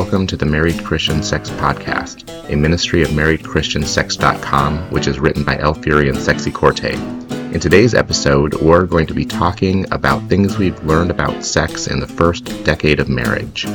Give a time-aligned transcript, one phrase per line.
[0.00, 5.58] welcome to the Married Christian Sex Podcast, a ministry of marriedchristiansex.com, which is written by
[5.58, 6.94] El Fury and Sexy Corte.
[6.94, 12.00] In today's episode, we're going to be talking about things we've learned about sex in
[12.00, 13.66] the first decade of marriage.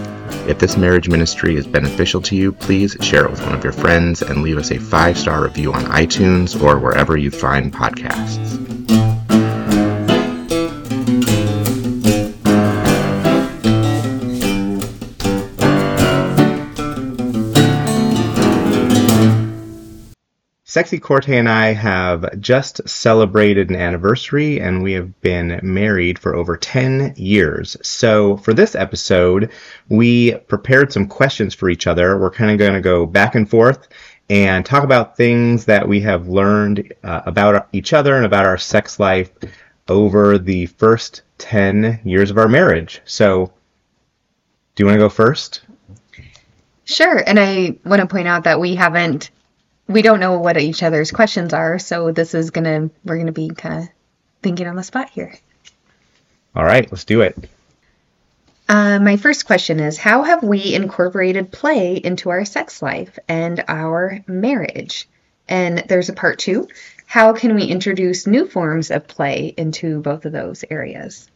[0.48, 3.74] If this marriage ministry is beneficial to you, please share it with one of your
[3.74, 8.65] friends and leave us a five star review on iTunes or wherever you find podcasts.
[20.76, 26.36] Sexy Corte and I have just celebrated an anniversary and we have been married for
[26.36, 27.78] over 10 years.
[27.82, 29.52] So, for this episode,
[29.88, 32.20] we prepared some questions for each other.
[32.20, 33.88] We're kind of going to go back and forth
[34.30, 38.58] and talk about things that we have learned uh, about each other and about our
[38.58, 39.32] sex life
[39.88, 43.02] over the first 10 years of our marriage.
[43.06, 43.54] So,
[44.76, 45.62] do you want to go first?
[46.84, 47.24] Sure.
[47.26, 49.32] And I want to point out that we haven't
[49.88, 53.50] we don't know what each other's questions are, so this is gonna we're gonna be
[53.50, 53.90] kind of
[54.42, 55.34] thinking on the spot here.
[56.56, 57.50] All right, let's do it.
[58.68, 63.64] Uh, my first question is How have we incorporated play into our sex life and
[63.68, 65.08] our marriage?
[65.48, 66.68] And there's a part two.
[67.06, 71.30] How can we introduce new forms of play into both of those areas?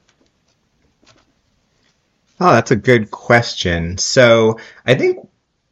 [2.40, 3.98] Oh, that's a good question.
[4.00, 5.29] So I think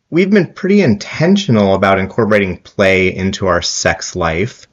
[0.10, 4.68] we've been pretty intentional about incorporating play into our sex life.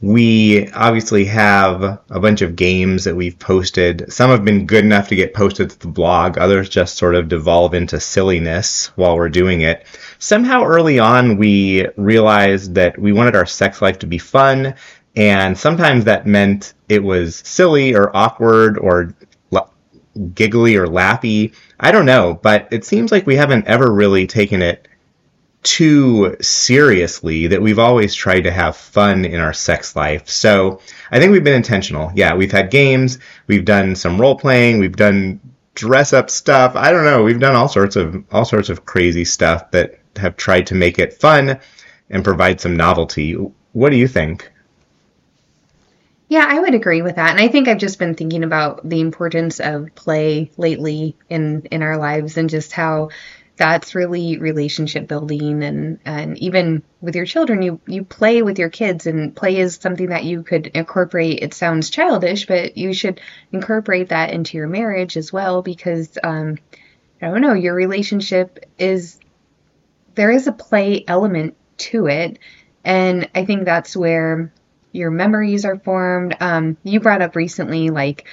[0.00, 4.12] We obviously have a bunch of games that we've posted.
[4.12, 7.28] Some have been good enough to get posted to the blog, others just sort of
[7.28, 9.86] devolve into silliness while we're doing it.
[10.20, 14.74] Somehow early on, we realized that we wanted our sex life to be fun,
[15.16, 19.14] and sometimes that meant it was silly or awkward or
[20.34, 21.52] giggly or lappy.
[21.78, 24.88] I don't know, but it seems like we haven't ever really taken it
[25.62, 30.28] too seriously that we've always tried to have fun in our sex life.
[30.28, 30.80] So
[31.10, 32.12] I think we've been intentional.
[32.14, 35.40] Yeah, we've had games, we've done some role playing, we've done
[35.74, 36.74] dress up stuff.
[36.74, 40.36] I don't know, we've done all sorts of all sorts of crazy stuff that have
[40.36, 41.60] tried to make it fun
[42.10, 43.32] and provide some novelty.
[43.72, 44.50] What do you think?
[46.28, 47.30] Yeah, I would agree with that.
[47.30, 51.82] And I think I've just been thinking about the importance of play lately in in
[51.82, 53.08] our lives and just how
[53.56, 58.68] that's really relationship building and and even with your children you you play with your
[58.68, 63.20] kids and play is something that you could incorporate it sounds childish but you should
[63.50, 66.56] incorporate that into your marriage as well because um
[67.22, 69.18] I don't know your relationship is
[70.14, 72.38] there is a play element to it
[72.84, 74.52] and I think that's where
[74.92, 76.36] your memories are formed.
[76.40, 78.26] Um, you brought up recently like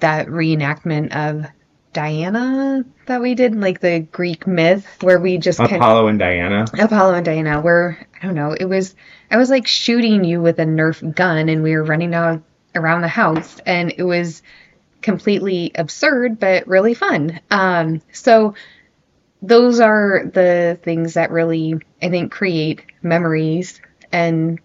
[0.00, 1.46] that reenactment of
[1.92, 6.64] Diana that we did, like the Greek myth where we just Apollo and Diana.
[6.78, 8.94] Apollo and Diana, where I don't know, it was
[9.30, 12.42] I was like shooting you with a Nerf gun and we were running out
[12.74, 14.42] around the house and it was
[15.02, 17.40] completely absurd but really fun.
[17.50, 18.54] Um, so
[19.42, 23.80] those are the things that really I think create memories
[24.12, 24.60] and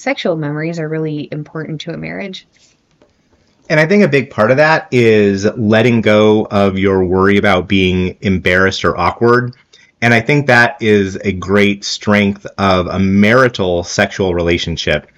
[0.00, 2.46] sexual memories are really important to a marriage.
[3.68, 7.68] And I think a big part of that is letting go of your worry about
[7.68, 9.54] being embarrassed or awkward.
[10.02, 15.08] And I think that is a great strength of a marital sexual relationship.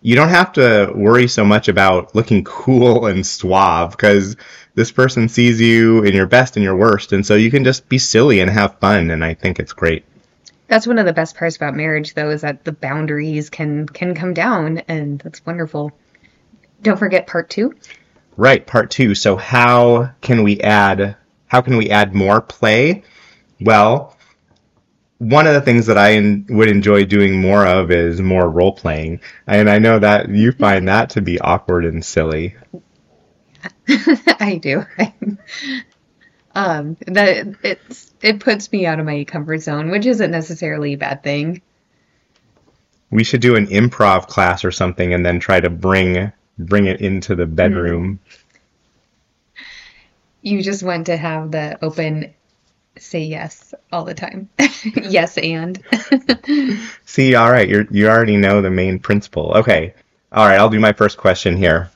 [0.00, 4.36] You don't have to worry so much about looking cool and suave because
[4.74, 7.12] this person sees you in your best and your worst.
[7.12, 9.10] And so you can just be silly and have fun.
[9.10, 10.04] And I think it's great.
[10.72, 14.14] That's one of the best parts about marriage, though, is that the boundaries can can
[14.14, 15.92] come down, and that's wonderful.
[16.80, 17.74] Don't forget part two.
[18.38, 19.14] Right, part two.
[19.14, 21.16] So how can we add
[21.46, 23.02] how can we add more play?
[23.60, 24.16] Well,
[25.18, 28.72] one of the things that I in, would enjoy doing more of is more role
[28.72, 32.56] playing, and I know that you find that to be awkward and silly.
[34.40, 34.86] I do.
[36.54, 40.98] um, that it's it puts me out of my comfort zone, which isn't necessarily a
[40.98, 41.62] bad thing.
[43.10, 47.00] We should do an improv class or something, and then try to bring bring it
[47.00, 48.20] into the bedroom.
[50.42, 52.34] You just want to have the open
[52.98, 54.48] say yes all the time.
[54.94, 55.82] yes and.
[57.04, 59.52] See, all right, you you already know the main principle.
[59.56, 59.94] Okay.
[60.32, 61.90] All right, I'll do my first question here.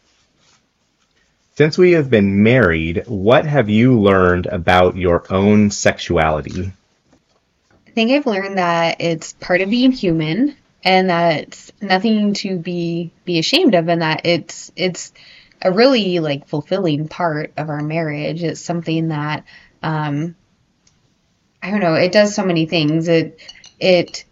[1.57, 6.71] Since we have been married, what have you learned about your own sexuality?
[7.87, 10.55] I think I've learned that it's part of being human
[10.85, 15.15] and that it's nothing to be be ashamed of and that it's it's
[15.63, 18.43] a really like fulfilling part of our marriage.
[18.43, 19.45] It's something that
[19.83, 20.37] um
[21.63, 23.09] I don't know, it does so many things.
[23.09, 23.41] It
[23.81, 24.27] it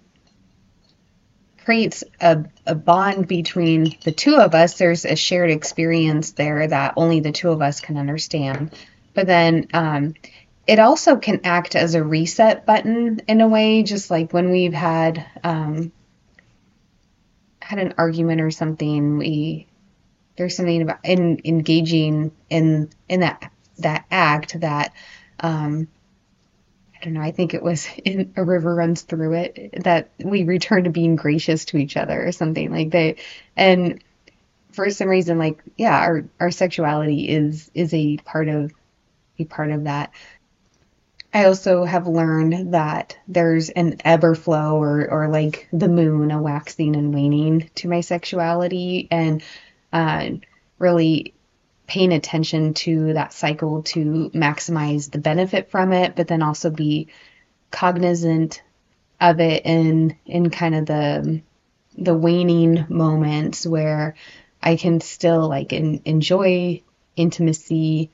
[1.64, 4.78] creates a, a bond between the two of us.
[4.78, 8.72] There's a shared experience there that only the two of us can understand.
[9.14, 10.14] But then um,
[10.66, 14.74] it also can act as a reset button in a way, just like when we've
[14.74, 15.92] had um,
[17.60, 19.18] had an argument or something.
[19.18, 19.66] We
[20.36, 24.92] there's something about in, engaging in in that that act that
[25.40, 25.88] um,
[27.04, 27.20] don't know.
[27.20, 31.16] I think it was in a river runs through it that we return to being
[31.16, 33.16] gracious to each other or something like that.
[33.56, 34.02] And
[34.72, 38.72] for some reason, like yeah, our our sexuality is is a part of
[39.38, 40.12] a part of that.
[41.32, 46.30] I also have learned that there's an ebb or flow or, or like the moon,
[46.30, 49.42] a waxing and waning to my sexuality and
[49.92, 50.28] uh,
[50.78, 51.33] really
[51.86, 57.08] paying attention to that cycle to maximize the benefit from it, but then also be
[57.70, 58.62] cognizant
[59.20, 61.42] of it in in kind of the
[61.96, 64.14] the waning moments where
[64.62, 66.82] I can still like in, enjoy
[67.16, 68.10] intimacy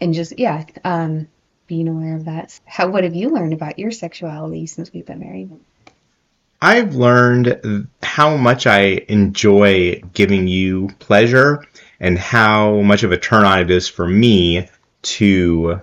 [0.00, 1.28] and just yeah um,
[1.66, 2.58] being aware of that.
[2.64, 5.50] How what have you learned about your sexuality since we've been married?
[6.60, 11.64] I've learned how much I enjoy giving you pleasure
[12.00, 14.68] and how much of a turn on it is for me
[15.02, 15.80] to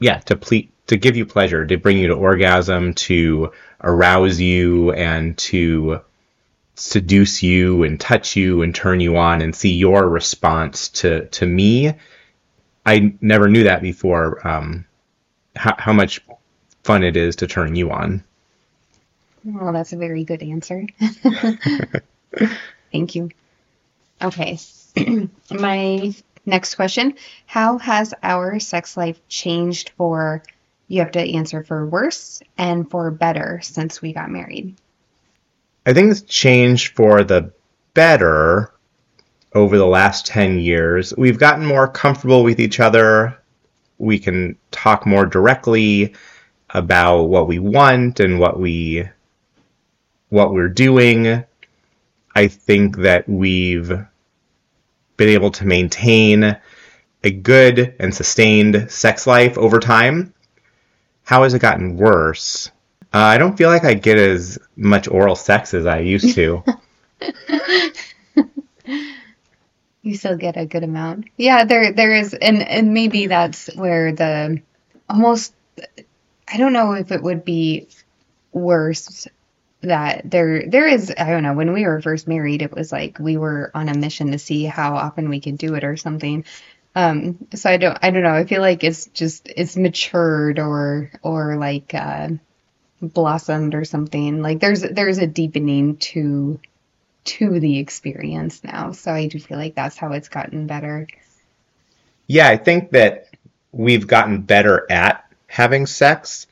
[0.00, 3.52] yeah, to ple- to give you pleasure, to bring you to orgasm, to
[3.82, 6.00] arouse you and to
[6.74, 11.46] seduce you and touch you and turn you on and see your response to to
[11.46, 11.94] me
[12.84, 14.46] I never knew that before.
[14.46, 14.86] Um,
[15.54, 16.20] how, how much
[16.82, 18.24] fun it is to turn you on.
[19.44, 20.86] Well, that's a very good answer.
[22.92, 23.30] Thank you.
[24.22, 24.58] Okay.
[25.50, 26.14] My
[26.46, 27.14] next question
[27.46, 30.42] How has our sex life changed for,
[30.88, 34.76] you have to answer for worse and for better since we got married?
[35.84, 37.52] I think it's changed for the
[37.94, 38.72] better
[39.54, 41.12] over the last 10 years.
[41.16, 43.36] We've gotten more comfortable with each other.
[43.98, 46.14] We can talk more directly
[46.70, 49.08] about what we want and what we
[50.32, 51.44] what we're doing.
[52.34, 53.88] I think that we've
[55.18, 56.56] been able to maintain
[57.22, 60.32] a good and sustained sex life over time.
[61.24, 62.70] How has it gotten worse?
[63.12, 66.64] Uh, I don't feel like I get as much oral sex as I used to.
[70.02, 71.26] you still get a good amount.
[71.36, 74.62] Yeah, there there is and and maybe that's where the
[75.10, 75.52] almost
[76.48, 77.88] I don't know if it would be
[78.50, 79.28] worse
[79.82, 83.18] that there there is I don't know when we were first married it was like
[83.18, 86.44] we were on a mission to see how often we could do it or something.
[86.94, 91.10] Um so I don't I don't know I feel like it's just it's matured or
[91.22, 92.28] or like uh
[93.00, 94.40] blossomed or something.
[94.42, 96.60] Like there's there's a deepening to
[97.24, 98.92] to the experience now.
[98.92, 101.06] So I do feel like that's how it's gotten better.
[102.26, 103.28] Yeah, I think that
[103.72, 106.46] we've gotten better at having sex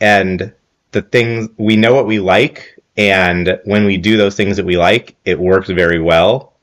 [0.00, 0.52] and
[0.96, 4.78] the things we know what we like and when we do those things that we
[4.78, 6.54] like, it works very well.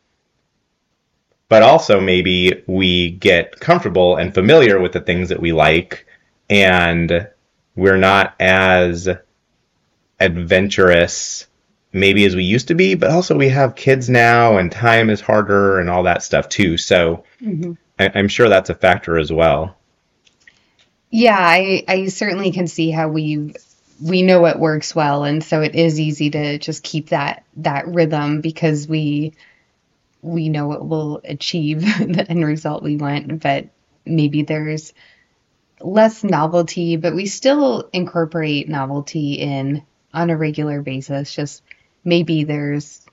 [1.50, 6.08] But also maybe we get comfortable and familiar with the things that we like
[6.50, 7.30] and
[7.76, 9.08] we're not as
[10.20, 11.46] adventurous
[11.92, 15.22] maybe as we used to be, but also we have kids now and time is
[15.22, 16.76] harder and all that stuff too.
[16.76, 17.74] So mm-hmm.
[18.00, 19.78] I, am sure that's a factor as well.
[21.12, 23.54] Yeah, I, I certainly can see how we
[24.04, 27.88] we know it works well, and so it is easy to just keep that that
[27.88, 29.34] rhythm because we
[30.22, 33.42] we know it will achieve the end result we want.
[33.42, 33.70] But
[34.06, 34.94] maybe there's
[35.80, 39.84] less novelty, but we still incorporate novelty in
[40.14, 41.34] on a regular basis.
[41.34, 41.64] Just
[42.04, 43.06] maybe there's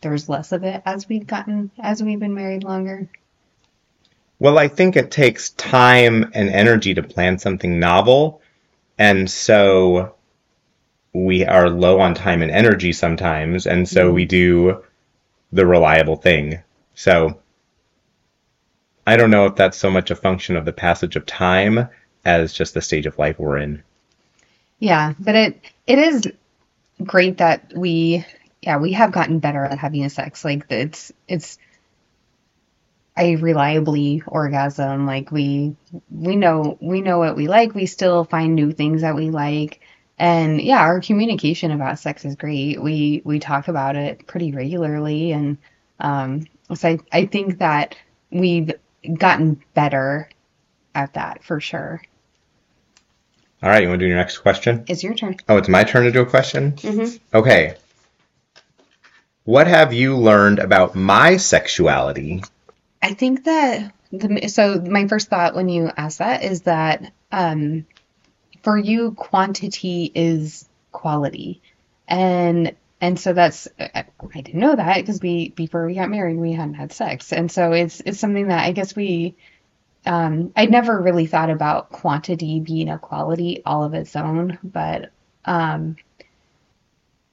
[0.00, 3.08] there's less of it as we've gotten as we've been married longer.
[4.40, 8.39] Well, I think it takes time and energy to plan something novel,
[9.00, 10.14] and so
[11.14, 14.14] we are low on time and energy sometimes, and so mm-hmm.
[14.14, 14.84] we do
[15.52, 16.62] the reliable thing.
[16.94, 17.40] So
[19.06, 21.88] I don't know if that's so much a function of the passage of time
[22.26, 23.82] as just the stage of life we're in.
[24.78, 26.28] Yeah, but it it is
[27.02, 28.26] great that we
[28.60, 31.58] yeah we have gotten better at having sex like it's it's
[33.20, 35.76] I reliably orgasm like we
[36.10, 39.80] we know we know what we like we still find new things that we like
[40.18, 45.32] and yeah our communication about sex is great we we talk about it pretty regularly
[45.32, 45.58] and
[45.98, 47.94] um so I, I think that
[48.30, 48.72] we've
[49.18, 50.30] gotten better
[50.94, 52.00] at that for sure
[53.62, 54.84] All right, you want to do your next question?
[54.88, 55.36] It's your turn.
[55.46, 56.72] Oh, it's my turn to do a question?
[56.72, 57.36] Mm-hmm.
[57.36, 57.74] Okay.
[59.44, 62.42] What have you learned about my sexuality?
[63.02, 67.86] I think that the, so my first thought when you asked that is that um,
[68.62, 71.62] for you quantity is quality,
[72.08, 74.04] and and so that's I
[74.34, 77.50] I didn't know that because we before we got married we hadn't had sex, and
[77.50, 79.36] so it's it's something that I guess we
[80.06, 85.10] um, I'd never really thought about quantity being a quality all of its own, but
[85.44, 85.96] um,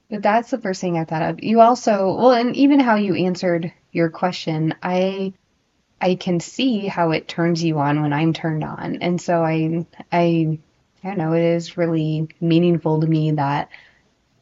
[0.08, 1.42] but that's the first thing I thought of.
[1.42, 5.34] You also well, and even how you answered your question, I
[6.00, 8.96] I can see how it turns you on when I'm turned on.
[8.96, 10.58] And so I I
[11.02, 13.68] I don't know, it is really meaningful to me that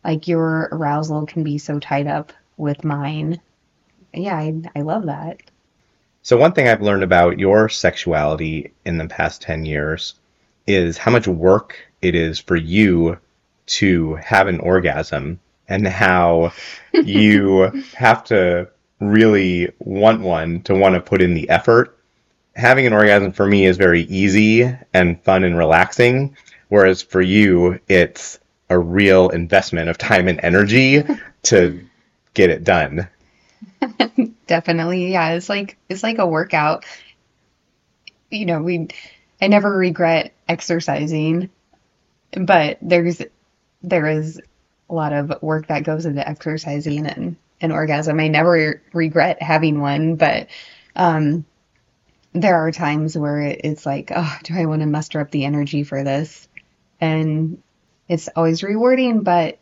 [0.05, 3.41] like your arousal can be so tied up with mine.
[4.13, 5.43] Yeah, I I love that.
[6.27, 10.15] So, one thing I've learned about your sexuality in the past 10 years
[10.67, 13.19] is how much work it is for you
[13.67, 16.53] to have an orgasm and how
[16.93, 18.69] you have to
[19.01, 21.99] really want one to want to put in the effort.
[22.55, 24.63] Having an orgasm for me is very easy
[24.95, 26.37] and fun and relaxing,
[26.69, 28.39] whereas for you, it's
[28.71, 31.05] a real investment of time and energy
[31.45, 31.85] to
[32.35, 33.09] get it done.
[34.47, 35.13] Definitely.
[35.13, 36.85] Yeah, it's like it's like a workout.
[38.31, 38.89] You know, we
[39.41, 41.51] I never regret exercising,
[42.33, 43.23] but there's
[43.83, 44.41] there is
[44.89, 48.21] a lot of work that goes into exercising and an orgasm.
[48.21, 50.49] I never regret having one, but
[50.95, 51.45] um
[52.33, 55.85] there are times where it's like, oh, do I want to muster up the energy
[55.85, 56.49] for this?
[57.01, 57.63] And
[58.09, 59.59] it's always rewarding, but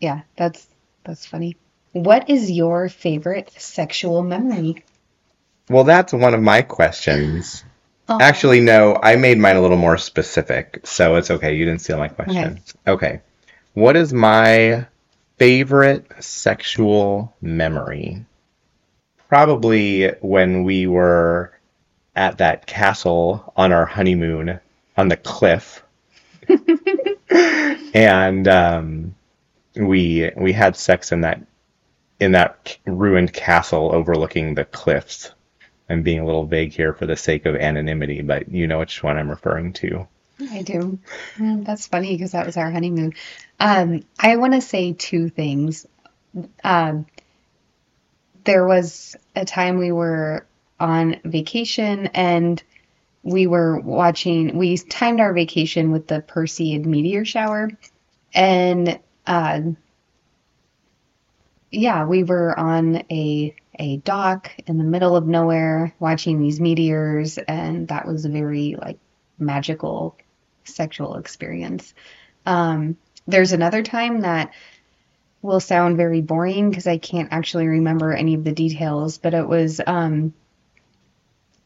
[0.00, 0.66] yeah, that's
[1.04, 1.56] that's funny.
[1.92, 4.84] What is your favorite sexual memory?
[5.68, 7.64] Well, that's one of my questions.
[8.08, 11.54] Oh, Actually, no, I made mine a little more specific, so it's okay.
[11.54, 12.60] You didn't steal my question.
[12.86, 13.20] Okay.
[13.74, 14.86] What is my
[15.42, 18.24] favorite sexual memory?
[19.26, 21.52] Probably when we were
[22.14, 24.60] at that castle on our honeymoon
[24.96, 25.82] on the cliff.
[27.92, 29.16] and um,
[29.74, 31.42] we we had sex in that
[32.20, 35.32] in that ruined castle overlooking the cliffs.
[35.90, 39.02] I'm being a little vague here for the sake of anonymity, but you know which
[39.02, 40.06] one I'm referring to.
[40.40, 40.98] I do.
[41.36, 43.14] Mm, That's funny because that was our honeymoon.
[43.60, 45.86] Um, I want to say two things.
[46.64, 47.06] Um,
[48.44, 50.46] there was a time we were
[50.80, 52.62] on vacation and
[53.22, 57.70] we were watching, we timed our vacation with the Perseid meteor shower.
[58.34, 59.60] And uh,
[61.70, 67.38] yeah, we were on a a dock in the middle of nowhere watching these meteors,
[67.38, 68.98] and that was very like
[69.42, 70.16] magical
[70.64, 71.94] sexual experience.
[72.46, 72.96] Um,
[73.26, 74.52] there's another time that
[75.42, 79.46] will sound very boring because I can't actually remember any of the details, but it
[79.46, 80.32] was um,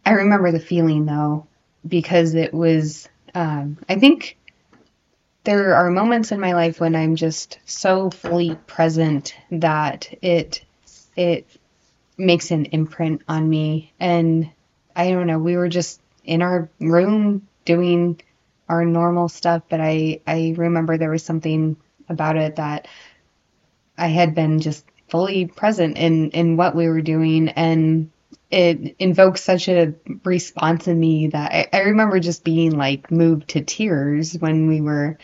[0.05, 1.47] I remember the feeling though
[1.87, 4.39] because it was um, I think
[5.45, 10.65] there are moments in my life when I'm just so fully present that it
[11.17, 11.47] it
[12.17, 14.51] makes an imprint on me and
[14.95, 18.21] I don't know we were just in our room doing
[18.71, 21.77] our normal stuff but I I remember there was something
[22.11, 22.89] about it that
[23.99, 28.11] I had been just fully present in in what we were doing and
[28.51, 29.95] it invokes such a
[30.25, 34.81] response in me that I, I remember just being like moved to tears when we
[34.81, 35.19] were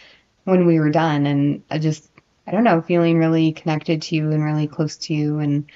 [0.45, 2.11] when we were done and I just
[2.47, 5.67] I don't know feeling really connected to you and really close to you and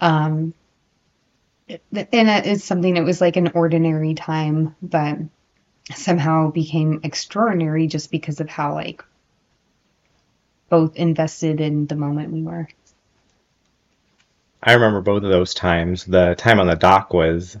[0.00, 0.54] um
[1.68, 5.18] and it- it's something it was like an ordinary time but
[5.94, 9.04] somehow became extraordinary just because of how like
[10.68, 12.68] both invested in the moment we were
[14.62, 16.04] I remember both of those times.
[16.04, 17.56] The time on the dock was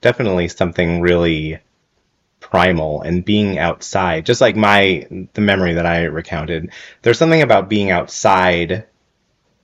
[0.00, 1.60] definitely something really
[2.40, 6.72] primal and being outside, just like my the memory that I recounted.
[7.02, 8.86] There's something about being outside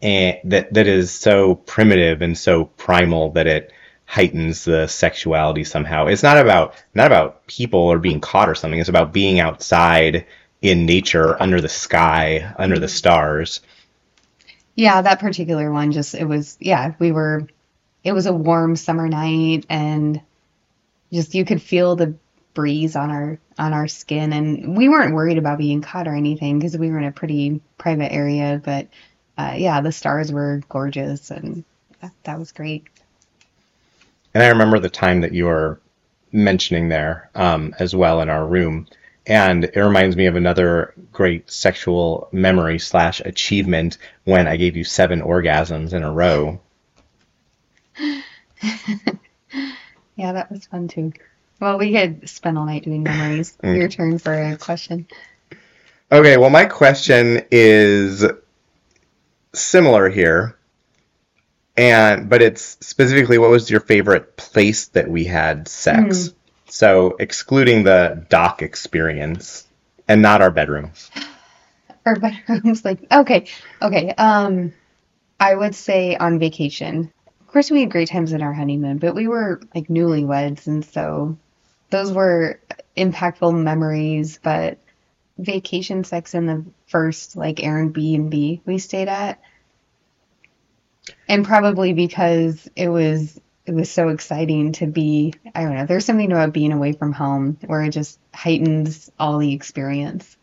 [0.01, 3.73] and that that is so primitive and so primal that it
[4.09, 6.07] heightens the sexuality somehow.
[6.07, 8.81] It's not about not about people or being caught or something.
[8.81, 10.27] It's about being outside
[10.63, 13.61] in nature, under the sky, under the stars.
[14.75, 17.49] Yeah, that particular one just it was yeah, we were
[18.03, 20.23] it was a warm summer night and
[21.13, 22.15] just you could feel the
[22.55, 26.59] breeze on our on our skin and we weren't worried about being caught or anything
[26.59, 28.89] because we were in a pretty private area, but
[29.37, 31.65] uh, yeah, the stars were gorgeous and
[32.01, 32.87] that, that was great.
[34.39, 35.81] And I remember the time that you were
[36.31, 38.87] mentioning there um, as well in our room.
[39.27, 44.85] And it reminds me of another great sexual memory slash achievement when I gave you
[44.85, 46.61] seven orgasms in a row.
[47.99, 48.23] yeah,
[50.15, 51.15] that was fun too.
[51.59, 53.59] Well, we could spend all night doing memories.
[53.65, 53.77] Mm.
[53.77, 55.09] Your turn for a question.
[56.13, 58.25] Okay, well, my question is
[59.53, 60.57] similar here,
[61.79, 66.29] and but it's specifically what was your favorite place that we had sex?
[66.29, 66.35] Mm.
[66.67, 69.67] So excluding the dock experience
[70.09, 71.11] and not our bedrooms.
[72.07, 73.49] Our bedrooms, like okay,
[73.83, 74.15] okay.
[74.17, 74.73] Um,
[75.39, 77.13] I would say on vacation.
[77.43, 80.83] Of course, we had great times in our honeymoon, but we were like newlyweds, and
[80.83, 81.37] so
[81.91, 82.61] those were
[82.97, 84.41] impactful memories.
[84.43, 84.79] But
[85.37, 89.43] vacation sex in the first like Airbnb we stayed at,
[91.29, 96.05] and probably because it was it was so exciting to be I don't know, there's
[96.05, 100.37] something about being away from home where it just heightens all the experience.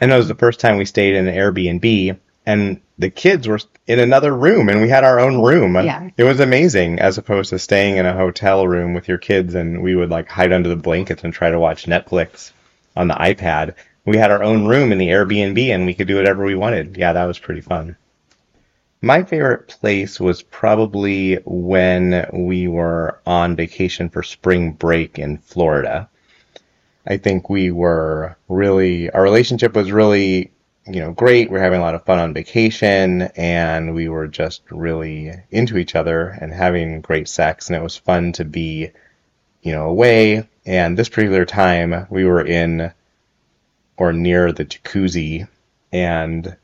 [0.00, 3.60] And it was the first time we stayed in an Airbnb and the kids were
[3.86, 5.74] in another room and we had our own room.
[5.74, 6.10] Yeah.
[6.16, 9.82] It was amazing as opposed to staying in a hotel room with your kids and
[9.82, 12.52] we would like hide under the blankets and try to watch Netflix
[12.96, 13.74] on the iPad.
[14.04, 16.96] We had our own room in the Airbnb and we could do whatever we wanted.
[16.96, 17.96] Yeah, that was pretty fun.
[19.00, 26.08] My favorite place was probably when we were on vacation for spring break in Florida.
[27.06, 30.50] I think we were really, our relationship was really,
[30.84, 31.48] you know, great.
[31.48, 35.94] We're having a lot of fun on vacation and we were just really into each
[35.94, 37.68] other and having great sex.
[37.68, 38.90] And it was fun to be,
[39.62, 40.48] you know, away.
[40.66, 42.92] And this particular time we were in
[43.96, 45.46] or near the jacuzzi
[45.92, 46.56] and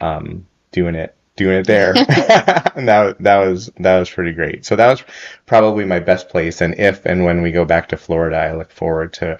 [0.00, 1.94] um, doing it doing it there.
[1.96, 2.06] and
[2.88, 4.64] that that was that was pretty great.
[4.64, 5.04] So that was
[5.44, 6.60] probably my best place.
[6.60, 9.38] And if and when we go back to Florida, I look forward to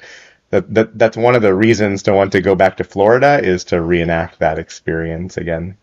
[0.50, 0.72] that.
[0.74, 3.80] that that's one of the reasons to want to go back to Florida is to
[3.80, 5.76] reenact that experience again.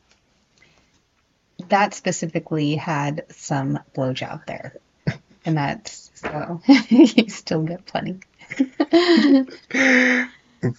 [1.69, 4.75] That specifically had some blowjob there,
[5.45, 8.19] and that's so you still get plenty.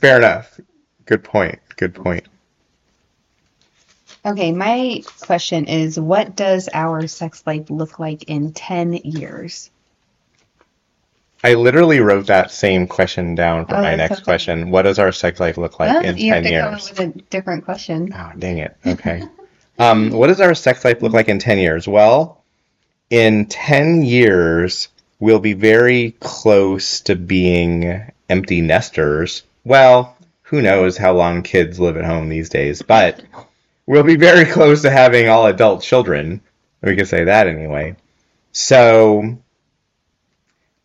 [0.01, 0.61] Fair enough.
[1.07, 1.59] Good point.
[1.77, 2.27] Good point.
[4.27, 9.71] Okay, my question is what does our sex life look like in 10 years?
[11.43, 14.71] I literally wrote that same question down for oh, my next question.
[14.71, 16.23] What does our sex life look like well, in 10 years?
[16.25, 18.15] You have to come up with a different question.
[18.17, 18.75] Oh, dang it.
[18.87, 19.23] Okay.
[19.79, 21.87] um, what does our sex life look like in 10 years?
[21.87, 22.43] Well,
[23.11, 24.89] in 10 years,
[25.21, 29.43] we'll be very close to being empty nesters.
[29.65, 33.23] Well, who knows how long kids live at home these days, but
[33.87, 36.41] we'll be very close to having all adult children.
[36.83, 37.97] We can say that anyway.
[38.53, 39.39] So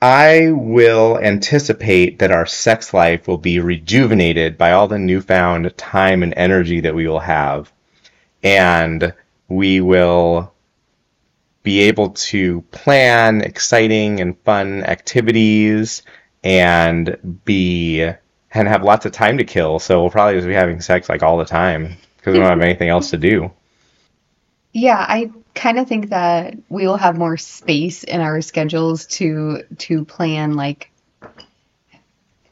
[0.01, 6.23] I will anticipate that our sex life will be rejuvenated by all the newfound time
[6.23, 7.71] and energy that we will have.
[8.41, 9.13] And
[9.49, 10.53] we will
[11.63, 16.03] be able to plan exciting and fun activities
[16.41, 18.09] and be
[18.51, 19.79] and have lots of time to kill.
[19.79, 22.61] So we'll probably just be having sex like all the time because we don't have
[22.61, 23.51] anything else to do.
[24.71, 29.63] Yeah, I kind of think that we will have more space in our schedules to
[29.79, 30.91] to plan like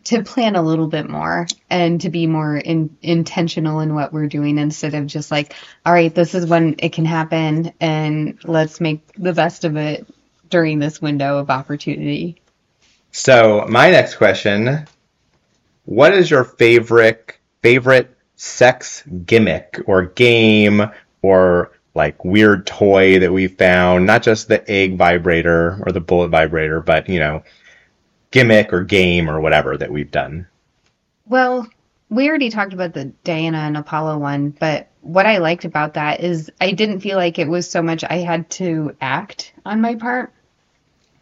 [0.05, 4.27] to plan a little bit more and to be more in, intentional in what we're
[4.27, 5.53] doing instead of just like,
[5.85, 10.07] all right, this is when it can happen and let's make the best of it
[10.49, 12.41] during this window of opportunity.
[13.11, 14.87] So, my next question,
[15.83, 20.89] what is your favorite favorite sex gimmick or game
[21.21, 26.29] or like weird toy that we found, not just the egg vibrator or the bullet
[26.29, 27.43] vibrator, but you know,
[28.31, 30.47] gimmick or game or whatever that we've done.
[31.25, 31.67] Well,
[32.09, 36.21] we already talked about the Diana and Apollo one, but what I liked about that
[36.21, 39.95] is I didn't feel like it was so much I had to act on my
[39.95, 40.31] part.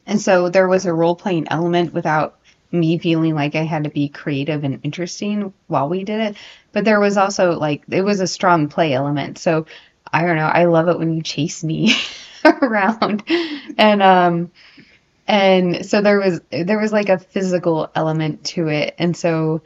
[0.05, 2.37] And so there was a role playing element without
[2.71, 6.37] me feeling like I had to be creative and interesting while we did it.
[6.75, 9.37] But there was also like it was a strong play element.
[9.37, 9.65] So
[10.11, 10.43] I don't know.
[10.43, 11.95] I love it when you chase me
[12.45, 13.23] around,
[13.77, 14.51] and um,
[15.25, 19.61] and so there was there was like a physical element to it, and so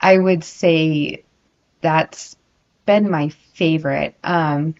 [0.00, 1.22] I would say
[1.82, 2.34] that's
[2.84, 4.16] been my favorite.
[4.24, 4.74] Um,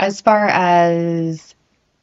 [0.00, 1.54] as far as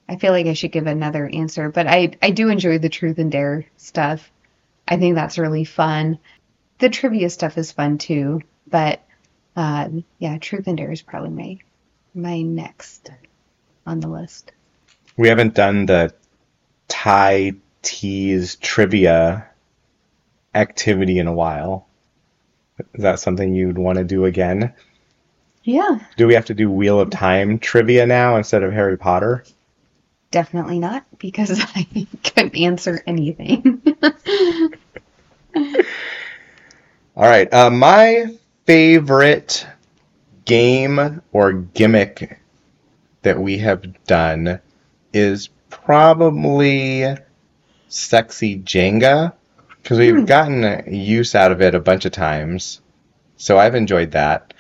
[0.08, 3.18] I feel like I should give another answer, but I I do enjoy the truth
[3.18, 4.32] and dare stuff.
[4.88, 6.20] I think that's really fun.
[6.78, 9.02] The trivia stuff is fun too, but
[9.60, 11.58] uh, yeah, Truth and Dare is probably my
[12.16, 13.12] my next
[13.86, 14.54] on the list.
[15.18, 16.14] We haven't done the
[16.88, 19.50] Thai teas trivia
[20.56, 21.88] activity in a while.
[22.94, 24.74] Is that something you'd want to do again?
[25.66, 26.00] Yeah.
[26.16, 29.44] Do we have to do Wheel of Time trivia now instead of Harry Potter?
[30.32, 31.86] Definitely not, because I
[32.24, 33.82] couldn't answer anything.
[35.54, 37.54] All right.
[37.54, 38.38] Uh, my
[38.70, 39.66] favorite
[40.46, 42.40] game or gimmick
[43.24, 44.60] that we have done
[45.12, 47.04] is probably
[47.88, 49.34] Sexy Jenga
[49.82, 50.26] because we've Hmm.
[50.26, 52.80] gotten use out of it a bunch of times.
[53.38, 54.54] So I've enjoyed that.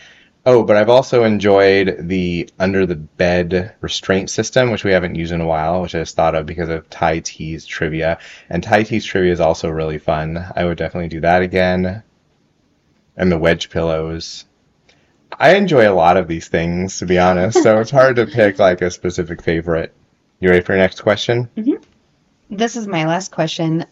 [0.43, 5.33] Oh, but I've also enjoyed the under the bed restraint system, which we haven't used
[5.33, 8.17] in a while, which I just thought of because of Tai T's trivia.
[8.49, 10.43] And Tai T's trivia is also really fun.
[10.55, 12.01] I would definitely do that again.
[13.19, 14.45] And the wedge pillows.
[15.31, 18.57] I enjoy a lot of these things, to be honest, so it's hard to pick
[18.57, 19.93] like a specific favorite.
[20.39, 21.49] You ready for your next question?
[21.55, 21.83] Mm-hmm.
[22.49, 23.85] this is my last question.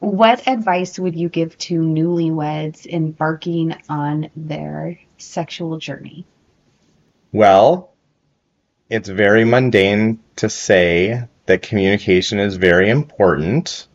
[0.00, 6.26] What advice would you give to newlyweds embarking on their sexual journey?
[7.32, 7.92] Well,
[8.88, 13.86] it's very mundane to say that communication is very important.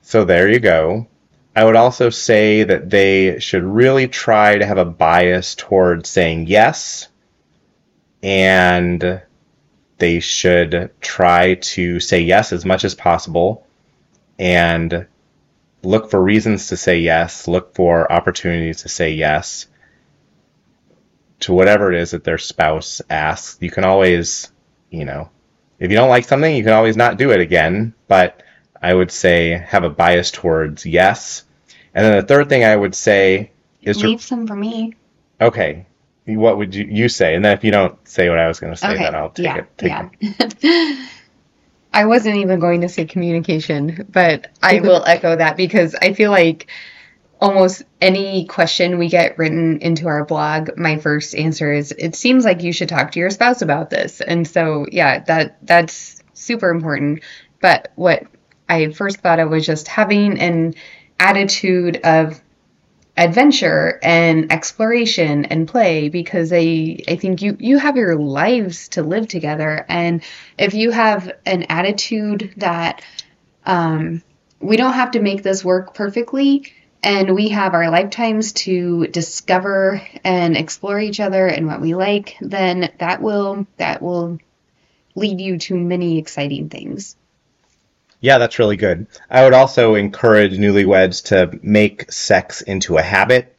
[0.00, 1.06] So there you go.
[1.56, 6.48] I would also say that they should really try to have a bias towards saying
[6.48, 7.08] yes,
[8.22, 9.22] and
[9.96, 13.66] they should try to say yes as much as possible
[14.38, 15.06] and
[15.82, 19.66] look for reasons to say yes, look for opportunities to say yes
[21.40, 23.56] to whatever it is that their spouse asks.
[23.62, 24.52] You can always,
[24.90, 25.30] you know,
[25.78, 27.94] if you don't like something, you can always not do it again.
[28.08, 28.42] But
[28.82, 31.44] I would say have a bias towards yes.
[31.96, 33.50] And then the third thing I would say
[33.82, 34.94] is to, Leave some for me.
[35.40, 35.86] okay,
[36.26, 37.34] what would you, you say?
[37.34, 39.02] And then if you don't say what I was going to say, Okay.
[39.02, 39.56] then I'll take yeah.
[39.56, 39.78] it.
[39.78, 41.06] Take yeah.
[41.94, 46.30] I wasn't even going to say communication, but I will echo that because I feel
[46.30, 46.66] like
[47.40, 52.44] almost any question we get written into our blog, my first answer is it seems
[52.44, 54.20] like you should talk to your spouse about this.
[54.20, 57.22] And so, yeah, that that's super important.
[57.62, 58.24] But what
[58.68, 60.74] I first thought of was just having an
[61.18, 62.40] attitude of
[63.16, 69.02] adventure and exploration and play because I I think you you have your lives to
[69.02, 69.86] live together.
[69.88, 70.22] And
[70.58, 73.02] if you have an attitude that
[73.64, 74.22] um,
[74.60, 80.02] we don't have to make this work perfectly and we have our lifetimes to discover
[80.24, 84.38] and explore each other and what we like then that will that will
[85.14, 87.16] lead you to many exciting things
[88.20, 89.06] Yeah, that's really good.
[89.30, 93.54] I would also encourage newlyweds to make sex into a habit.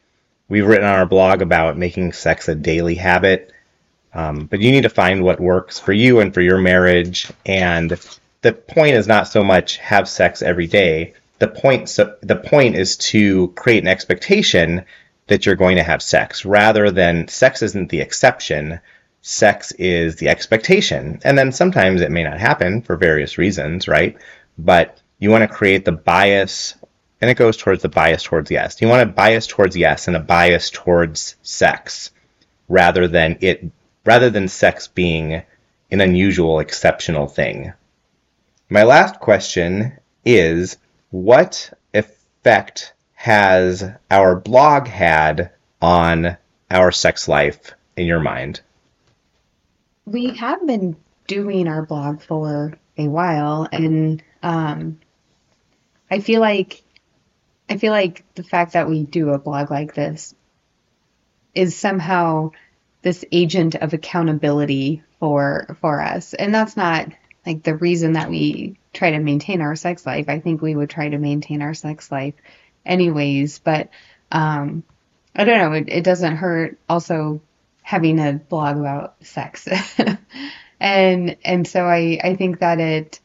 [0.48, 3.52] We've written on our blog about making sex a daily habit,
[4.14, 7.30] um, but you need to find what works for you and for your marriage.
[7.46, 7.98] And
[8.42, 11.14] the point is not so much have sex every day.
[11.38, 14.84] The point, so, the point is to create an expectation
[15.28, 18.80] that you're going to have sex, rather than sex isn't the exception.
[19.20, 24.16] Sex is the expectation, and then sometimes it may not happen for various reasons, right?
[24.58, 26.74] But you want to create the bias
[27.20, 28.80] and it goes towards the bias towards yes.
[28.80, 32.10] You want a bias towards yes and a bias towards sex
[32.68, 33.64] rather than it
[34.04, 35.42] rather than sex being
[35.90, 37.72] an unusual exceptional thing.
[38.68, 40.76] My last question is
[41.10, 46.36] what effect has our blog had on
[46.70, 48.60] our sex life in your mind?
[50.04, 54.98] We have been doing our blog for a while and um,
[56.10, 56.82] I feel like
[57.68, 60.34] I feel like the fact that we do a blog like this
[61.54, 62.52] is somehow
[63.02, 66.32] this agent of accountability for for us.
[66.32, 67.08] And that's not
[67.44, 70.30] like the reason that we try to maintain our sex life.
[70.30, 72.34] I think we would try to maintain our sex life
[72.86, 73.90] anyways, but
[74.32, 74.82] um
[75.36, 77.42] I don't know, it, it doesn't hurt also
[77.82, 79.68] having a blog about sex.
[80.80, 83.20] and and so I I think that it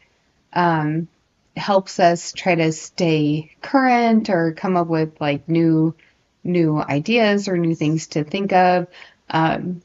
[0.51, 1.07] um
[1.55, 5.95] helps us try to stay current or come up with like new
[6.43, 8.87] new ideas or new things to think of.
[9.29, 9.81] Um,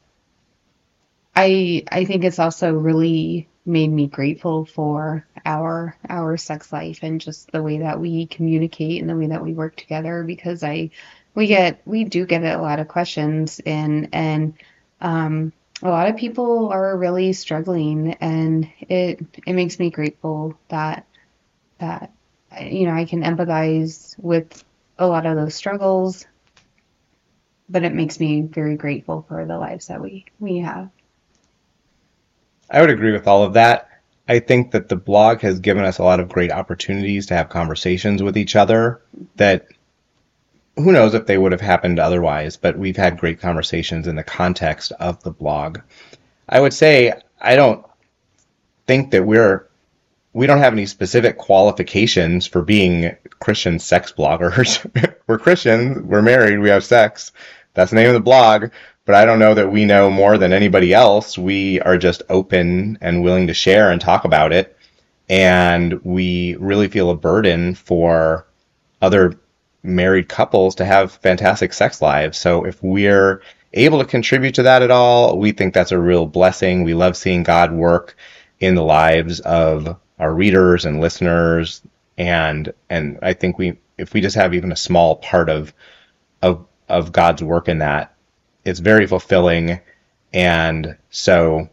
[1.36, 7.20] I I think it's also really made me grateful for our our sex life and
[7.20, 10.90] just the way that we communicate and the way that we work together because I
[11.34, 14.54] we get we do get a lot of questions and and
[15.00, 15.52] um,
[15.82, 21.06] a lot of people are really struggling and it it makes me grateful that
[21.78, 22.12] that
[22.60, 24.64] you know I can empathize with
[24.98, 26.26] a lot of those struggles
[27.68, 30.90] but it makes me very grateful for the lives that we we have
[32.70, 33.88] I would agree with all of that.
[34.28, 37.48] I think that the blog has given us a lot of great opportunities to have
[37.48, 39.00] conversations with each other
[39.36, 39.66] that
[40.76, 44.22] who knows if they would have happened otherwise, but we've had great conversations in the
[44.22, 45.78] context of the blog.
[46.48, 47.84] I would say I don't
[48.86, 49.67] think that we're
[50.32, 54.84] we don't have any specific qualifications for being Christian sex bloggers.
[55.26, 57.32] we're Christians, we're married, we have sex.
[57.74, 58.70] That's the name of the blog,
[59.04, 61.38] but I don't know that we know more than anybody else.
[61.38, 64.76] We are just open and willing to share and talk about it.
[65.28, 68.46] And we really feel a burden for
[69.00, 69.38] other
[69.82, 72.38] married couples to have fantastic sex lives.
[72.38, 76.26] So if we're able to contribute to that at all, we think that's a real
[76.26, 76.82] blessing.
[76.82, 78.16] We love seeing God work
[78.60, 81.82] in the lives of our readers and listeners.
[82.16, 85.72] And and I think we if we just have even a small part of
[86.42, 88.14] of of God's work in that,
[88.64, 89.80] it's very fulfilling.
[90.32, 91.68] And so,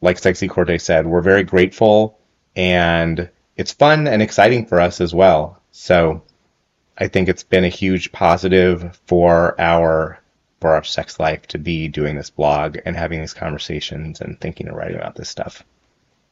[0.00, 2.18] like Sexy Corte said, we're very grateful
[2.56, 5.60] and it's fun and exciting for us as well.
[5.70, 6.22] So
[6.98, 10.18] I think it's been a huge positive for our
[10.60, 14.68] for our sex life to be doing this blog and having these conversations and thinking
[14.68, 15.64] and writing about this stuff.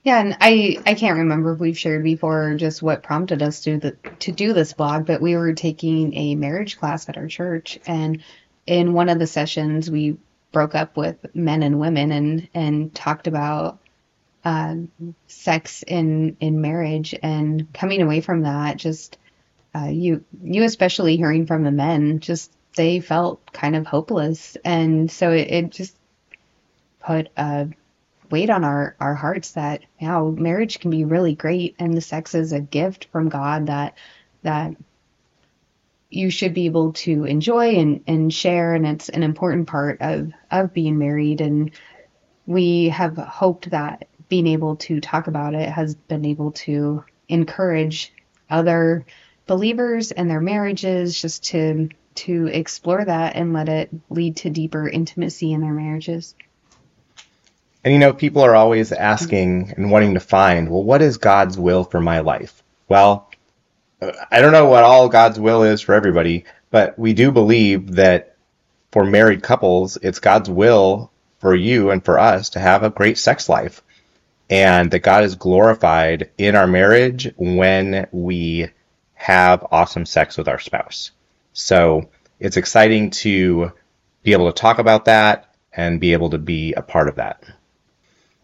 [0.09, 3.77] Yeah, and I I can't remember if we've shared before just what prompted us to
[3.77, 3.91] the
[4.21, 8.23] to do this blog, but we were taking a marriage class at our church, and
[8.67, 10.17] in one of the sessions we
[10.51, 13.81] broke up with men and women and and talked about
[14.47, 14.77] uh,
[15.27, 19.19] sex in in marriage and coming away from that just
[19.75, 24.57] uh, you you especially hearing from the men just they felt kind of hopeless.
[24.65, 25.95] And so it, it just
[27.01, 27.69] put a
[28.31, 32.35] weight on our our hearts that how marriage can be really great and the sex
[32.35, 33.97] is a gift from God that
[34.43, 34.75] that
[36.11, 40.33] you should be able to enjoy and, and share and it's an important part of
[40.51, 41.71] of being married and
[42.47, 48.13] we have hoped that being able to talk about it has been able to encourage
[48.51, 49.05] other
[49.47, 54.89] believers and their marriages just to to explore that and let it lead to deeper
[54.89, 56.35] intimacy in their marriages.
[57.85, 61.57] And you know, people are always asking and wanting to find, well, what is God's
[61.59, 62.63] will for my life?
[62.89, 63.31] Well,
[64.03, 67.93] uh, I don't know what all God's will is for everybody, but we do believe
[67.93, 68.37] that
[68.91, 73.19] for married couples, it's God's will for you and for us to have a great
[73.19, 73.83] sex life.
[74.51, 78.71] And that God is glorified in our marriage when we
[79.13, 81.11] have awesome sex with our spouse.
[81.53, 82.09] So
[82.41, 83.73] it's exciting to
[84.23, 87.45] be able to talk about that and be able to be a part of that.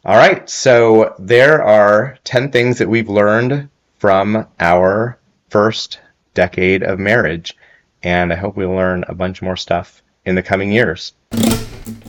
[0.06, 5.98] All right, so there are 10 things that we've learned from our first
[6.34, 7.56] decade of marriage,
[8.02, 11.14] and I hope we'll learn a bunch more stuff in the coming years.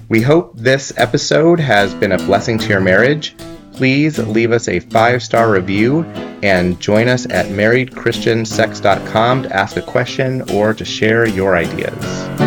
[0.09, 3.33] We hope this episode has been a blessing to your marriage.
[3.71, 6.03] Please leave us a five star review
[6.43, 12.44] and join us at marriedchristiansex.com to ask a question or to share your ideas.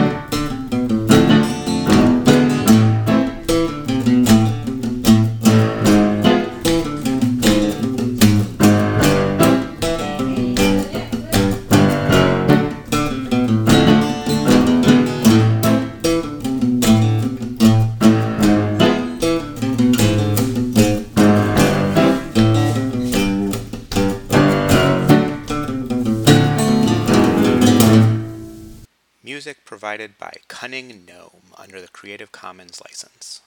[30.68, 33.40] Cunning Gnome under the Creative Commons license.